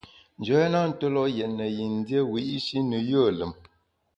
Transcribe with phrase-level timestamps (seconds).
[0.39, 3.51] Njoya na tue lo’ yètne yin dié wiyi’shi ne yùe lùm.